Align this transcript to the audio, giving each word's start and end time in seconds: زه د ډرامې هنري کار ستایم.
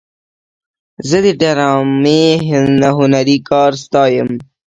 زه 1.09 1.17
د 1.25 1.27
ډرامې 1.41 2.23
هنري 2.83 3.37
کار 3.49 3.71
ستایم. 3.83 4.29